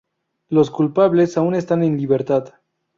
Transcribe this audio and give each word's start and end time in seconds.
Los 0.49 0.71
culpables 0.71 1.37
aún 1.37 1.53
están 1.53 1.83
en 1.83 1.95
libertad. 1.95 2.55